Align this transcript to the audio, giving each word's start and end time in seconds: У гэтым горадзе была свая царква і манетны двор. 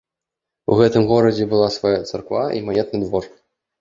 У 0.71 0.77
гэтым 0.79 1.03
горадзе 1.11 1.45
была 1.53 1.69
свая 1.77 1.93
царква 2.09 2.43
і 2.61 2.65
манетны 2.71 2.99
двор. 3.05 3.33